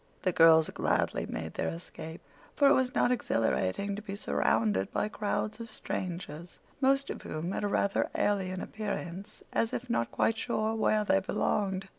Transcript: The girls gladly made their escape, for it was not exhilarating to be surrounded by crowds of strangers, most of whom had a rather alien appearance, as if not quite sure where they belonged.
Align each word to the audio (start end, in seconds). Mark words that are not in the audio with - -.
The 0.23 0.31
girls 0.31 0.67
gladly 0.71 1.27
made 1.27 1.53
their 1.53 1.67
escape, 1.67 2.21
for 2.55 2.67
it 2.67 2.73
was 2.73 2.95
not 2.95 3.11
exhilarating 3.11 3.95
to 3.95 4.01
be 4.01 4.15
surrounded 4.15 4.91
by 4.91 5.09
crowds 5.09 5.59
of 5.59 5.69
strangers, 5.69 6.57
most 6.79 7.11
of 7.11 7.21
whom 7.21 7.51
had 7.51 7.63
a 7.63 7.67
rather 7.67 8.09
alien 8.15 8.61
appearance, 8.61 9.43
as 9.53 9.73
if 9.73 9.91
not 9.91 10.09
quite 10.11 10.37
sure 10.39 10.73
where 10.73 11.03
they 11.05 11.19
belonged. 11.19 11.87